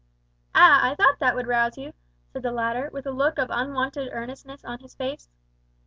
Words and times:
"Ah, 0.55 0.83
I 0.89 0.95
thought 0.95 1.19
that 1.19 1.35
would 1.35 1.45
rouse 1.45 1.77
you," 1.77 1.93
said 2.33 2.41
the 2.41 2.51
latter, 2.51 2.89
with 2.91 3.05
a 3.05 3.11
look 3.11 3.37
of 3.37 3.51
unwonted 3.51 4.09
earnestness 4.11 4.65
on 4.65 4.79
his 4.79 4.95
face. 4.95 5.29